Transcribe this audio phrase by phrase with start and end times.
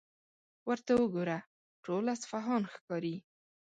[0.67, 1.37] ورته وګوره،
[1.83, 3.15] ټول اصفهان ښکاري.